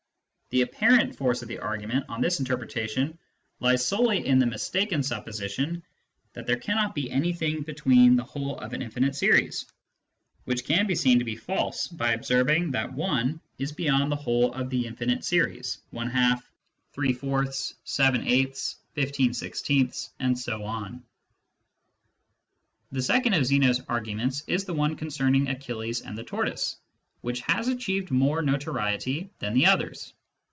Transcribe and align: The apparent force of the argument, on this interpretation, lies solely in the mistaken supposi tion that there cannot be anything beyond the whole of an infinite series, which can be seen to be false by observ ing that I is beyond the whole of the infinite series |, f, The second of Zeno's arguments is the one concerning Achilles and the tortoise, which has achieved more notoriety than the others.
The 0.51 0.63
apparent 0.63 1.15
force 1.15 1.41
of 1.41 1.47
the 1.47 1.59
argument, 1.59 2.03
on 2.09 2.19
this 2.19 2.39
interpretation, 2.39 3.17
lies 3.61 3.87
solely 3.87 4.27
in 4.27 4.37
the 4.37 4.45
mistaken 4.45 4.99
supposi 4.99 5.49
tion 5.49 5.81
that 6.33 6.45
there 6.45 6.59
cannot 6.59 6.93
be 6.93 7.09
anything 7.09 7.61
beyond 7.63 8.19
the 8.19 8.25
whole 8.25 8.57
of 8.59 8.73
an 8.73 8.81
infinite 8.81 9.15
series, 9.15 9.65
which 10.43 10.65
can 10.65 10.87
be 10.87 10.93
seen 10.95 11.19
to 11.19 11.23
be 11.23 11.37
false 11.37 11.87
by 11.87 12.11
observ 12.11 12.49
ing 12.49 12.69
that 12.71 12.89
I 12.99 13.33
is 13.59 13.71
beyond 13.71 14.11
the 14.11 14.17
whole 14.17 14.51
of 14.53 14.69
the 14.69 14.85
infinite 14.87 15.23
series 15.23 15.77
|, 15.85 15.93
f, 15.95 16.51
The 16.93 17.05
second 22.99 23.33
of 23.35 23.45
Zeno's 23.45 23.81
arguments 23.87 24.43
is 24.47 24.65
the 24.65 24.73
one 24.73 24.95
concerning 24.97 25.47
Achilles 25.47 26.01
and 26.01 26.17
the 26.17 26.23
tortoise, 26.25 26.75
which 27.21 27.39
has 27.39 27.67
achieved 27.69 28.11
more 28.11 28.41
notoriety 28.41 29.29
than 29.39 29.53
the 29.53 29.65
others. 29.67 30.11